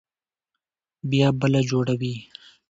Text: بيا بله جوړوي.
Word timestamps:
بيا 1.09 1.27
بله 1.39 1.61
جوړوي. 1.69 2.15